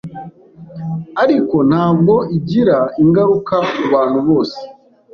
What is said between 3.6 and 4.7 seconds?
ku bantu bose